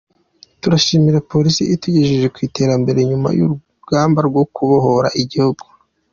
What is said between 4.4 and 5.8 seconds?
kubohora igihugu.